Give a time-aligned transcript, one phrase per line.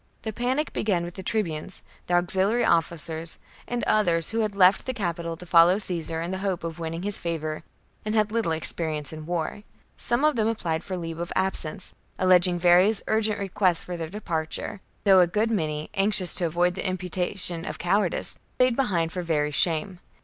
[0.23, 4.95] The panic began with the tribunes, the auxiliary officers, and others who had left the
[4.95, 7.61] capital to follow Caesar in the hope of winning his favour,
[8.03, 9.61] and had little experience in war.
[9.97, 14.09] Some of them applied for leave of absence, alleg ing various urgent reasons for their
[14.09, 19.21] departure, though a good many, anxious to avoid the imputation of cowardice, stayed behind for
[19.21, 19.99] very shame.